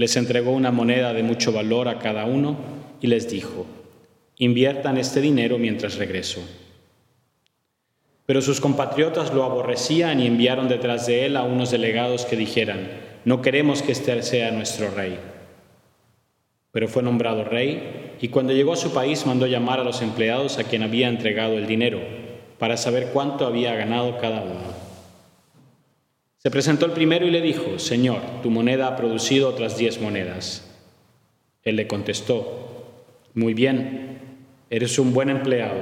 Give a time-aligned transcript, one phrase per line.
[0.00, 2.56] les entregó una moneda de mucho valor a cada uno
[3.02, 3.66] y les dijo,
[4.38, 6.40] inviertan este dinero mientras regreso.
[8.24, 12.88] Pero sus compatriotas lo aborrecían y enviaron detrás de él a unos delegados que dijeran,
[13.26, 15.18] no queremos que este sea nuestro rey.
[16.72, 20.56] Pero fue nombrado rey y cuando llegó a su país mandó llamar a los empleados
[20.56, 22.00] a quien había entregado el dinero
[22.58, 24.89] para saber cuánto había ganado cada uno.
[26.42, 30.66] Se presentó el primero y le dijo, Señor, tu moneda ha producido otras diez monedas.
[31.62, 32.86] Él le contestó,
[33.34, 34.38] Muy bien,
[34.70, 35.78] eres un buen empleado,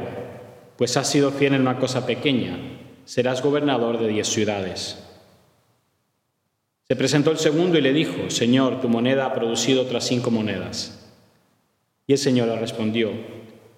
[0.76, 2.58] pues has sido fiel en una cosa pequeña,
[3.04, 4.98] serás gobernador de diez ciudades.
[6.88, 11.08] Se presentó el segundo y le dijo, Señor, tu moneda ha producido otras cinco monedas.
[12.08, 13.12] Y el Señor le respondió,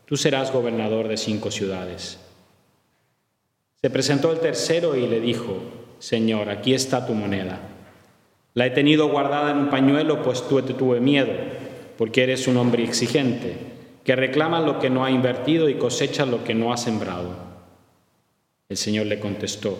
[0.06, 2.18] Tú serás gobernador de cinco ciudades.
[3.82, 7.60] Se presentó el tercero y le dijo, Señor, aquí está tu moneda.
[8.54, 11.30] La he tenido guardada en un pañuelo, pues tú te tuve miedo,
[11.98, 13.54] porque eres un hombre exigente,
[14.02, 17.34] que reclama lo que no ha invertido y cosecha lo que no ha sembrado.
[18.70, 19.78] El Señor le contestó,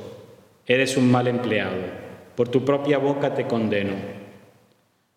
[0.67, 1.79] eres un mal empleado,
[2.37, 3.95] por tu propia boca te condeno.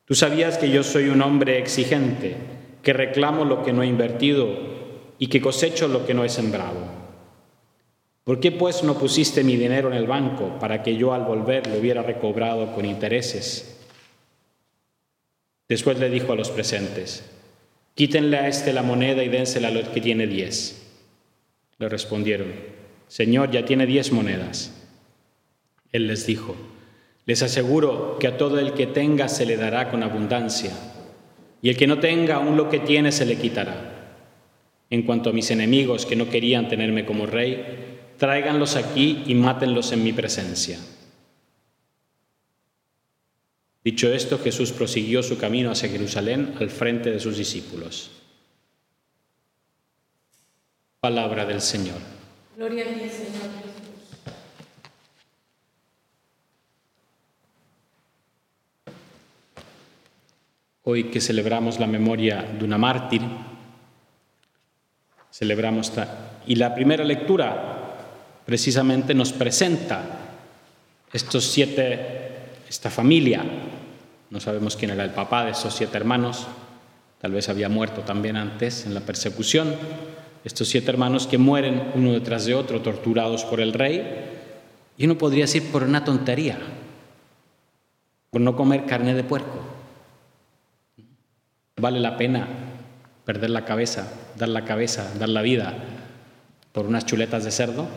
[0.05, 2.38] Tú sabías que yo soy un hombre exigente,
[2.81, 4.47] que reclamo lo que no he invertido
[5.19, 7.02] y que cosecho lo que no he sembrado.
[8.23, 11.67] ¿Por qué pues no pusiste mi dinero en el banco para que yo al volver
[11.67, 13.77] lo hubiera recobrado con intereses?
[15.67, 17.29] Después le dijo a los presentes,
[17.95, 20.88] quítenle a este la moneda y dénsela a los que tiene diez.
[21.79, 22.47] Le respondieron,
[23.07, 24.73] Señor, ya tiene diez monedas.
[25.91, 26.55] Él les dijo,
[27.25, 30.72] les aseguro que a todo el que tenga se le dará con abundancia,
[31.61, 33.90] y el que no tenga aún lo que tiene se le quitará.
[34.90, 39.91] En cuanto a mis enemigos que no querían tenerme como rey, tráiganlos aquí y mátenlos
[39.91, 40.79] en mi presencia.
[43.84, 48.12] Dicho esto, Jesús prosiguió su camino hacia Jerusalén al frente de sus discípulos.
[51.02, 51.97] Palabra del Señor.
[52.56, 53.73] Gloria a ti, Señor Jesús.
[60.84, 63.22] Hoy que celebramos la memoria de una mártir,
[65.29, 65.91] celebramos
[66.46, 67.72] y la primera lectura
[68.45, 70.01] precisamente nos presenta
[71.11, 71.99] estos siete,
[72.67, 73.43] esta familia.
[74.29, 76.47] No sabemos quién era el papá de esos siete hermanos,
[77.21, 79.75] tal vez había muerto también antes en la persecución.
[80.43, 84.03] Estos siete hermanos que mueren uno detrás de otro, torturados por el rey,
[84.97, 86.57] y uno podría decir por una tontería,
[88.29, 89.59] por no comer carne de puerco.
[91.77, 92.47] Vale la pena
[93.23, 95.73] perder la cabeza, dar la cabeza, dar la vida
[96.73, 97.87] por unas chuletas de cerdo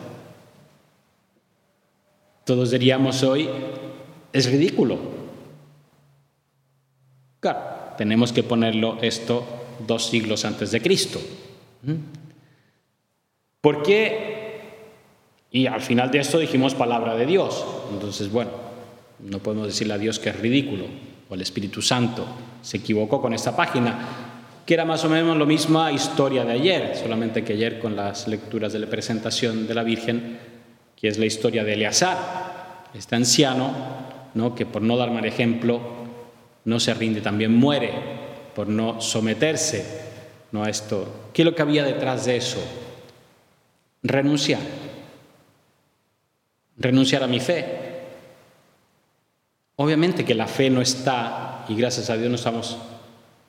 [2.47, 3.49] todos diríamos hoy,
[4.31, 4.97] es ridículo.
[7.41, 7.59] Claro,
[7.97, 9.45] tenemos que ponerlo esto
[9.85, 11.19] dos siglos antes de Cristo.
[11.83, 11.93] ¿Mm?
[13.59, 14.61] ¿Por qué?
[15.51, 17.65] Y al final de esto dijimos palabra de Dios.
[17.91, 18.51] Entonces, bueno,
[19.19, 20.85] no podemos decirle a Dios que es ridículo,
[21.29, 22.25] o el Espíritu Santo
[22.61, 23.99] se equivocó con esta página,
[24.65, 28.25] que era más o menos la misma historia de ayer, solamente que ayer con las
[28.29, 30.46] lecturas de la presentación de la Virgen
[30.99, 33.71] que es la historia de Eleazar, este anciano,
[34.33, 34.55] ¿no?
[34.55, 35.79] que por no dar mal ejemplo
[36.65, 37.93] no se rinde, también muere
[38.55, 39.85] por no someterse
[40.51, 40.63] ¿no?
[40.63, 41.29] a esto.
[41.33, 42.59] ¿Qué es lo que había detrás de eso?
[44.01, 44.59] Renunciar.
[46.77, 47.65] Renunciar a mi fe.
[49.75, 52.77] Obviamente que la fe no está, y gracias a Dios no estamos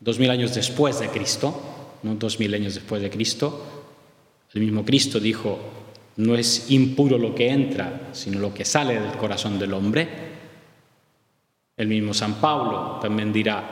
[0.01, 1.59] dos mil años después de Cristo,
[2.03, 3.65] no dos mil años después de Cristo.
[4.53, 5.59] El mismo Cristo dijo,
[6.19, 10.09] no es impuro lo que entra, sino lo que sale del corazón del hombre.
[11.77, 13.63] El mismo San Pablo también dirá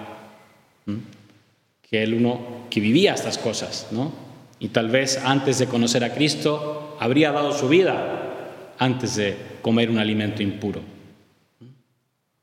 [1.82, 4.12] que él uno que vivía estas cosas, ¿no?
[4.60, 9.90] Y tal vez antes de conocer a Cristo habría dado su vida antes de comer
[9.90, 10.80] un alimento impuro.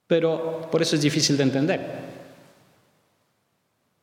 [0.05, 2.03] Pero por eso es difícil de entender.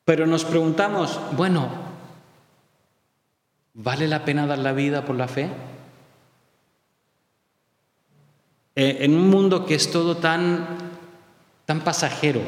[0.07, 1.69] Pero nos preguntamos, bueno,
[3.75, 5.51] ¿vale la pena dar la vida por la fe?
[8.81, 10.67] Eh, en un mundo que es todo tan,
[11.67, 12.41] tan pasajero.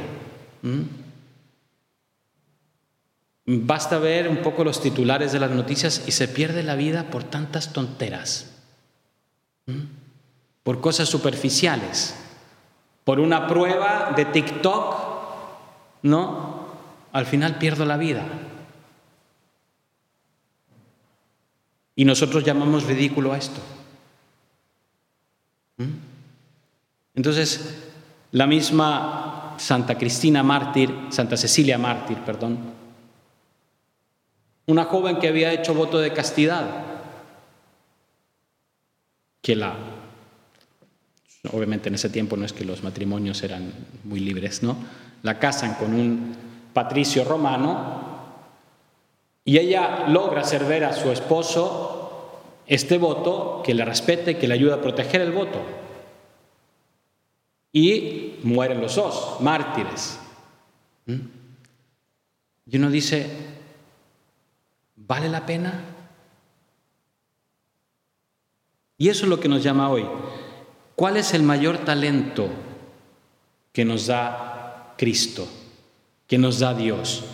[3.45, 7.23] Basta ver un poco los titulares de las noticias y se pierde la vida por
[7.23, 8.51] tantas tonteras,
[10.63, 12.15] por cosas superficiales,
[13.05, 14.97] por una prueba de TikTok,
[16.01, 16.67] ¿no?
[17.13, 18.25] Al final pierdo la vida.
[21.95, 23.61] Y nosotros llamamos ridículo a esto.
[27.15, 27.83] Entonces,
[28.33, 32.59] la misma Santa Cristina mártir, Santa Cecilia mártir, perdón,
[34.67, 36.65] una joven que había hecho voto de castidad,
[39.43, 39.75] que la,
[41.53, 43.73] obviamente en ese tiempo no es que los matrimonios eran
[44.05, 44.77] muy libres, ¿no?
[45.23, 46.35] La casan con un
[46.73, 48.13] patricio romano
[49.45, 52.31] y ella logra hacer ver a su esposo
[52.67, 55.82] este voto que le respete, que le ayuda a proteger el voto.
[57.73, 60.19] Y mueren los dos, mártires.
[61.07, 61.21] ¿Mm?
[62.67, 63.27] Y uno dice,
[64.97, 65.83] ¿vale la pena?
[68.99, 70.07] Y eso es lo que nos llama hoy.
[70.95, 72.49] ¿Cuál es el mayor talento
[73.73, 75.49] que nos da Cristo,
[76.29, 77.25] que nos da Dios?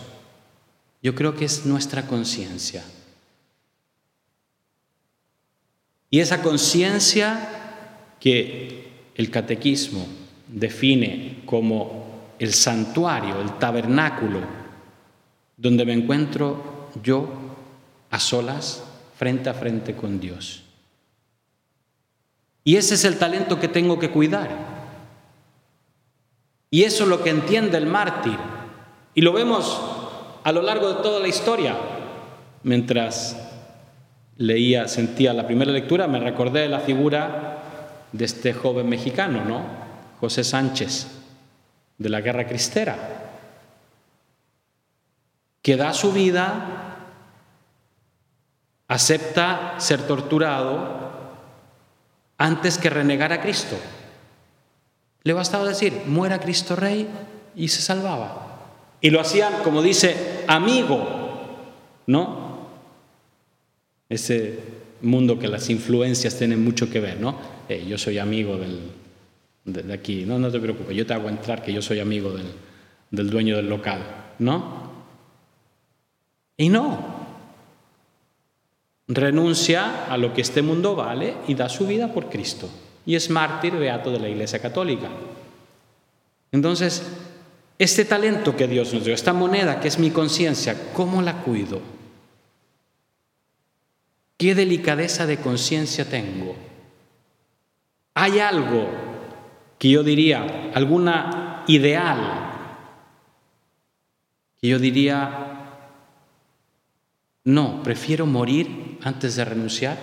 [1.03, 2.83] Yo creo que es nuestra conciencia.
[6.09, 10.07] Y esa conciencia que el catequismo
[10.49, 14.39] define como el santuario, el tabernáculo,
[15.57, 17.29] donde me encuentro yo
[18.09, 18.83] a solas,
[19.17, 20.63] frente a frente con Dios.
[22.63, 24.49] Y ese es el talento que tengo que cuidar.
[26.71, 28.37] Y eso es lo que entiende el mártir.
[29.15, 29.81] Y lo vemos
[30.43, 31.75] a lo largo de toda la historia.
[32.63, 33.35] Mientras
[34.37, 37.63] leía, sentía la primera lectura, me recordé la figura
[38.11, 39.88] de este joven mexicano, ¿no?
[40.19, 41.07] José Sánchez,
[41.97, 42.97] de la Guerra Cristera,
[45.61, 46.97] que da su vida,
[48.87, 51.09] acepta ser torturado
[52.37, 53.77] antes que renegar a Cristo.
[55.23, 57.07] Le bastaba decir, muera Cristo Rey
[57.55, 58.47] y se salvaba.
[59.01, 61.05] Y lo hacían, como dice, amigo,
[62.07, 62.67] ¿no?
[64.09, 64.59] Ese
[65.01, 67.59] mundo que las influencias tienen mucho que ver, ¿no?
[67.87, 68.91] yo soy amigo del,
[69.73, 72.47] de, aquí, no, no te preocupes, yo te hago entrar que yo soy amigo del,
[73.11, 73.99] del dueño del local,
[74.39, 74.89] ¿no?
[76.57, 77.19] Y no.
[79.07, 82.69] Renuncia a lo que este mundo vale y da su vida por Cristo.
[83.05, 85.07] Y es mártir beato de la Iglesia Católica.
[86.51, 87.03] Entonces,
[87.79, 91.81] este talento que Dios nos dio, esta moneda que es mi conciencia, ¿cómo la cuido?
[94.37, 96.55] ¿Qué delicadeza de conciencia tengo?
[98.13, 99.08] ¿Hay algo
[99.79, 102.49] que yo diría, alguna ideal
[104.61, 105.69] que yo diría,
[107.45, 109.97] no, prefiero morir antes de renunciar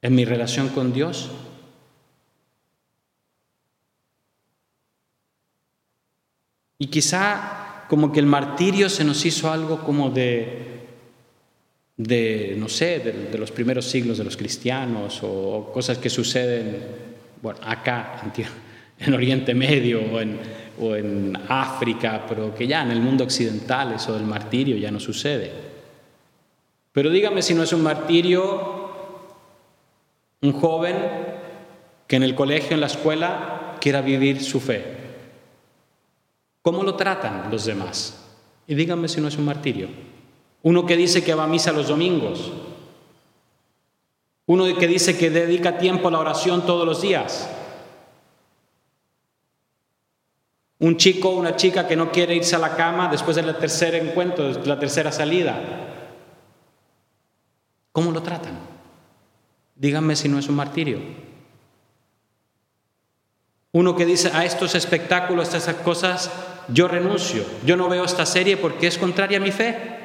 [0.00, 1.30] en mi relación con Dios?
[6.78, 10.86] Y quizá como que el martirio se nos hizo algo como de,
[11.96, 17.60] de no sé, de, los primeros siglos de los cristianos o cosas que suceden, bueno,
[17.64, 18.22] acá
[18.98, 20.00] en, Oriente Medio
[20.80, 25.00] o en, África, pero que ya en el mundo occidental eso del martirio ya no
[25.00, 25.52] sucede.
[26.92, 28.76] Pero dígame si no es un martirio
[30.42, 30.96] un joven
[32.06, 34.96] que en el colegio, en la escuela, quiera vivir su fe.
[36.62, 38.22] ¿Cómo lo tratan los demás?
[38.66, 39.88] Y díganme si no es un martirio.
[40.62, 42.52] Uno que dice que va a misa los domingos.
[44.46, 47.50] Uno que dice que dedica tiempo a la oración todos los días.
[50.78, 53.94] Un chico o una chica que no quiere irse a la cama después del tercer
[53.96, 55.58] encuentro, de la tercera salida.
[57.92, 58.58] ¿Cómo lo tratan?
[59.74, 61.00] Díganme si no es un martirio.
[63.72, 66.30] Uno que dice a estos espectáculos, a estas cosas,
[66.68, 69.96] yo renuncio, yo no veo esta serie porque es contraria a mi fe.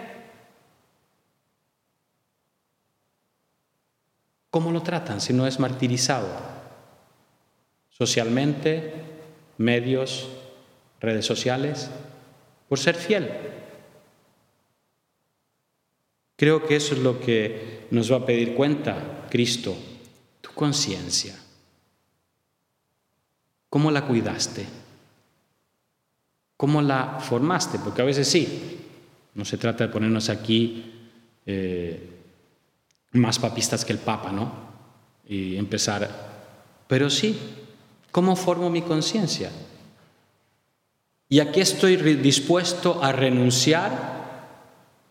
[4.51, 6.27] ¿Cómo lo tratan si no es martirizado?
[7.89, 8.93] Socialmente,
[9.58, 10.27] medios,
[11.00, 11.89] redes sociales,
[12.67, 13.29] por ser fiel.
[16.36, 19.75] Creo que eso es lo que nos va a pedir cuenta Cristo,
[20.41, 21.36] tu conciencia.
[23.70, 24.65] ¿Cómo la cuidaste?
[26.58, 27.79] ¿Cómo la formaste?
[27.79, 28.79] Porque a veces sí,
[29.34, 30.91] no se trata de ponernos aquí
[31.46, 32.20] eh,
[33.13, 34.51] más papistas que el Papa, ¿no?
[35.27, 36.09] Y empezar,
[36.87, 37.39] pero sí,
[38.11, 39.51] ¿cómo formo mi conciencia?
[41.29, 44.11] Y aquí estoy dispuesto a renunciar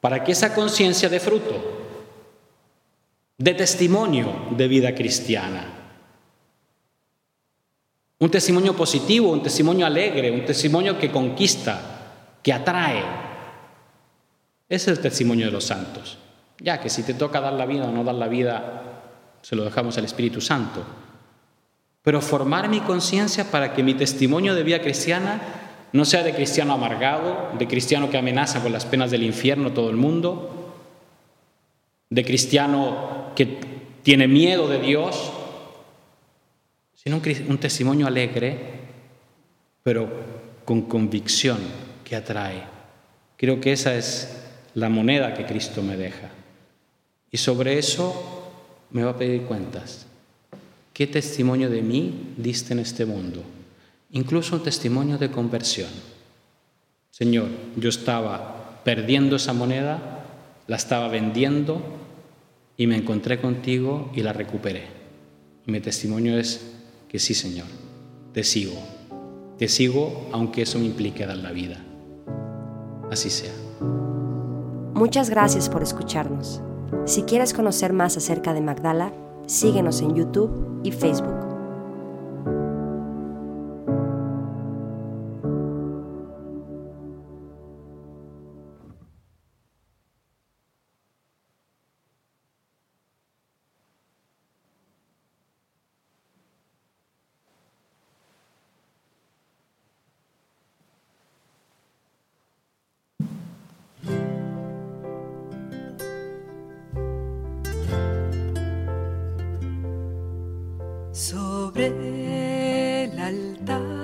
[0.01, 1.79] para que esa conciencia dé fruto,
[3.39, 5.65] de testimonio de vida cristiana.
[8.19, 13.03] Un testimonio positivo, un testimonio alegre, un testimonio que conquista, que atrae.
[14.69, 16.19] Es el testimonio de los santos.
[16.61, 18.83] Ya que si te toca dar la vida o no dar la vida,
[19.43, 20.85] se lo dejamos al Espíritu Santo.
[22.03, 25.41] Pero formar mi conciencia para que mi testimonio de vida cristiana
[25.93, 29.91] no sea de cristiano amargado, de cristiano que amenaza con las penas del infierno todo
[29.91, 30.75] el mundo,
[32.09, 33.59] de cristiano que
[34.03, 35.33] tiene miedo de Dios,
[36.95, 38.59] sino un, testimonio alegre,
[39.83, 40.09] pero
[40.65, 41.59] con convicción
[42.05, 42.63] que atrae.
[43.37, 46.29] Creo que esa es la moneda que Cristo me deja.
[47.31, 48.51] Y sobre eso
[48.91, 50.07] me va a pedir cuentas.
[50.93, 53.43] ¿Qué testimonio de mí diste en este mundo?
[54.13, 55.91] incluso un testimonio de conversión.
[57.11, 60.25] Señor, yo estaba perdiendo esa moneda,
[60.67, 61.83] la estaba vendiendo
[62.77, 64.85] y me encontré contigo y la recuperé.
[65.67, 66.73] Mi testimonio es
[67.09, 67.67] que sí, Señor,
[68.33, 68.79] te sigo.
[69.59, 71.85] Te sigo aunque eso me implique dar la vida.
[73.11, 73.53] Así sea.
[74.95, 76.63] Muchas gracias por escucharnos.
[77.05, 79.13] Si quieres conocer más acerca de Magdala,
[79.47, 81.40] síguenos en YouTube y Facebook.
[111.13, 111.87] Sobre
[113.05, 114.00] el altar